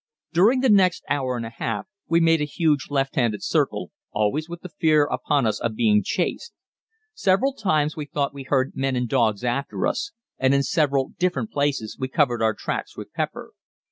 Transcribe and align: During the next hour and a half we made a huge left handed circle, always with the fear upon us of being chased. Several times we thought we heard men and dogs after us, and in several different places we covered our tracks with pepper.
During 0.33 0.61
the 0.61 0.69
next 0.69 1.03
hour 1.11 1.37
and 1.37 1.45
a 1.45 1.51
half 1.51 1.85
we 2.07 2.19
made 2.19 2.41
a 2.41 2.45
huge 2.45 2.87
left 2.89 3.15
handed 3.15 3.43
circle, 3.43 3.91
always 4.11 4.49
with 4.49 4.61
the 4.61 4.69
fear 4.79 5.03
upon 5.03 5.45
us 5.45 5.59
of 5.59 5.75
being 5.75 6.01
chased. 6.03 6.53
Several 7.13 7.53
times 7.53 7.95
we 7.95 8.05
thought 8.07 8.33
we 8.33 8.41
heard 8.41 8.71
men 8.73 8.95
and 8.95 9.07
dogs 9.07 9.43
after 9.43 9.85
us, 9.85 10.11
and 10.39 10.55
in 10.55 10.63
several 10.63 11.09
different 11.19 11.51
places 11.51 11.97
we 11.99 12.07
covered 12.07 12.41
our 12.41 12.55
tracks 12.55 12.97
with 12.97 13.13
pepper. 13.13 13.53